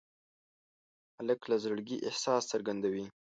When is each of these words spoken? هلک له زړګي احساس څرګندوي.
هلک 1.17 1.41
له 1.51 1.55
زړګي 1.63 1.97
احساس 2.09 2.41
څرګندوي. 2.51 3.05